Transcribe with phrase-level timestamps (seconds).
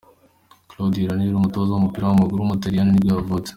[0.69, 3.49] Claudio Ranieri, umutoza w’umupira w’amaguru w’umutaliyani nibwo yavutse.